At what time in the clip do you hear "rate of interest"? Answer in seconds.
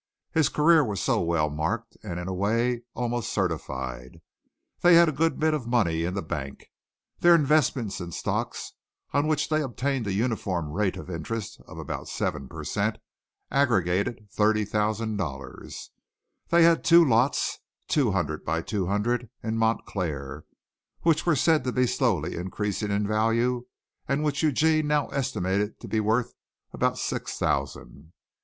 10.71-11.61